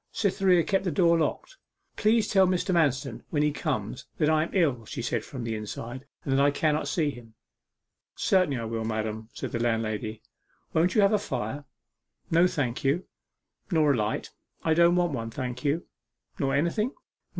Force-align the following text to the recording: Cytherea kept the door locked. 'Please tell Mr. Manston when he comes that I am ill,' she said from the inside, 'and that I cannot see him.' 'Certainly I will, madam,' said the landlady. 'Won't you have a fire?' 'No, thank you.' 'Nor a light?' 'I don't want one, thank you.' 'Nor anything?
Cytherea 0.11 0.63
kept 0.63 0.83
the 0.83 0.89
door 0.89 1.19
locked. 1.19 1.57
'Please 1.95 2.27
tell 2.27 2.47
Mr. 2.47 2.73
Manston 2.73 3.21
when 3.29 3.43
he 3.43 3.51
comes 3.51 4.07
that 4.17 4.31
I 4.31 4.41
am 4.41 4.49
ill,' 4.51 4.83
she 4.83 5.03
said 5.03 5.23
from 5.23 5.43
the 5.43 5.53
inside, 5.55 6.05
'and 6.25 6.33
that 6.33 6.43
I 6.43 6.49
cannot 6.49 6.87
see 6.87 7.11
him.' 7.11 7.35
'Certainly 8.15 8.57
I 8.57 8.65
will, 8.65 8.83
madam,' 8.83 9.29
said 9.31 9.51
the 9.51 9.59
landlady. 9.59 10.23
'Won't 10.73 10.95
you 10.95 11.01
have 11.01 11.13
a 11.13 11.19
fire?' 11.19 11.65
'No, 12.31 12.47
thank 12.47 12.83
you.' 12.83 13.05
'Nor 13.69 13.93
a 13.93 13.95
light?' 13.95 14.31
'I 14.63 14.73
don't 14.73 14.95
want 14.95 15.11
one, 15.13 15.29
thank 15.29 15.63
you.' 15.63 15.85
'Nor 16.39 16.55
anything? 16.55 16.95